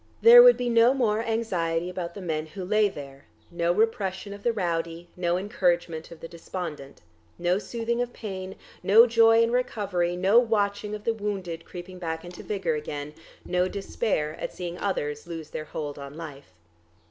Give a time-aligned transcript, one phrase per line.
[0.23, 4.41] There would be no more anxiety about the men who lay there, no repression of
[4.41, 7.03] the rowdy, no encouragement of the despondent,
[7.37, 12.25] no soothing of pain, no joy in recovery, no watching of the wounded creeping back
[12.25, 13.13] into vigour again,
[13.45, 16.51] no despair at seeing others lose their hold on life.